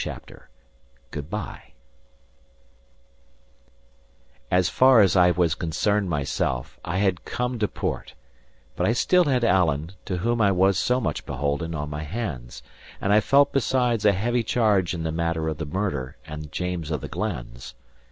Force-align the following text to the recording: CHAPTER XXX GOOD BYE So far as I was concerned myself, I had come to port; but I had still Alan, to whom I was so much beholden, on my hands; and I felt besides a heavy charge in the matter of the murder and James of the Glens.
CHAPTER 0.03 0.49
XXX 0.55 1.11
GOOD 1.11 1.29
BYE 1.29 1.73
So 4.51 4.63
far 4.63 4.99
as 5.01 5.15
I 5.15 5.29
was 5.29 5.53
concerned 5.53 6.09
myself, 6.09 6.79
I 6.83 6.97
had 6.97 7.23
come 7.23 7.59
to 7.59 7.67
port; 7.67 8.15
but 8.75 8.85
I 8.85 8.89
had 8.97 8.97
still 8.97 9.29
Alan, 9.29 9.91
to 10.05 10.17
whom 10.17 10.41
I 10.41 10.51
was 10.53 10.79
so 10.79 10.99
much 10.99 11.23
beholden, 11.27 11.75
on 11.75 11.91
my 11.91 12.01
hands; 12.01 12.63
and 12.99 13.13
I 13.13 13.19
felt 13.19 13.53
besides 13.53 14.03
a 14.03 14.13
heavy 14.13 14.41
charge 14.41 14.95
in 14.95 15.03
the 15.03 15.11
matter 15.11 15.47
of 15.47 15.59
the 15.59 15.67
murder 15.67 16.17
and 16.25 16.51
James 16.51 16.89
of 16.89 17.01
the 17.01 17.07
Glens. 17.07 17.75